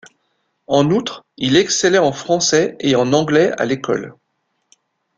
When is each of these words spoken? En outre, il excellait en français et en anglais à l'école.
En 0.65 0.89
outre, 0.89 1.25
il 1.37 1.55
excellait 1.55 1.99
en 1.99 2.11
français 2.11 2.75
et 2.79 2.95
en 2.95 3.13
anglais 3.13 3.51
à 3.61 3.65
l'école. 3.65 4.15